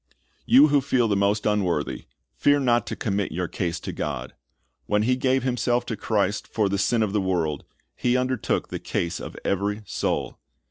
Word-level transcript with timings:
You 0.47 0.69
who 0.69 0.81
feel 0.81 1.07
the 1.07 1.15
most 1.15 1.45
unworthy, 1.45 2.05
fear 2.33 2.59
not 2.59 2.87
to 2.87 2.95
commit 2.95 3.31
your 3.31 3.47
case 3.47 3.79
to 3.81 3.91
God. 3.91 4.33
When 4.87 5.03
He 5.03 5.15
gave 5.15 5.43
Himself 5.43 5.85
in 5.91 5.97
Christ 5.97 6.47
for 6.47 6.67
the 6.67 6.79
sin 6.79 7.03
of 7.03 7.13
the 7.13 7.21
world, 7.21 7.65
He 7.95 8.17
undertook 8.17 8.69
the 8.69 8.79
case 8.79 9.19
of 9.19 9.37
every 9.45 9.83
soul. 9.85 10.39